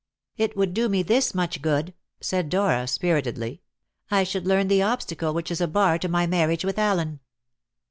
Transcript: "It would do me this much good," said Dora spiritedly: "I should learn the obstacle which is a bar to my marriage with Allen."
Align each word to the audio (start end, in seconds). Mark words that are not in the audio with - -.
"It 0.35 0.57
would 0.57 0.73
do 0.73 0.89
me 0.89 1.03
this 1.03 1.35
much 1.35 1.61
good," 1.61 1.93
said 2.21 2.49
Dora 2.49 2.87
spiritedly: 2.87 3.61
"I 4.09 4.23
should 4.23 4.47
learn 4.47 4.67
the 4.67 4.81
obstacle 4.81 5.31
which 5.31 5.51
is 5.51 5.61
a 5.61 5.67
bar 5.67 5.99
to 5.99 6.07
my 6.09 6.25
marriage 6.25 6.65
with 6.65 6.79
Allen." 6.79 7.19